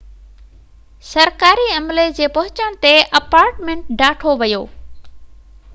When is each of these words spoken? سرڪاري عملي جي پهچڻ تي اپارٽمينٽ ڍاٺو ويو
سرڪاري 1.09 1.67
عملي 1.73 2.05
جي 2.21 2.29
پهچڻ 2.39 2.79
تي 2.85 2.93
اپارٽمينٽ 3.21 3.95
ڍاٺو 4.03 4.37
ويو 4.43 4.65